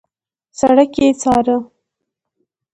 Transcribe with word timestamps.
سړک 0.59 0.91
يې 1.01 1.07
څاره. 1.21 1.57